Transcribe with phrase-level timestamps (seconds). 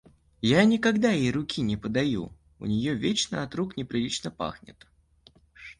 [0.55, 4.87] Я никогда ей руки не подаю, у нее вечно от рук неприлично пахнет.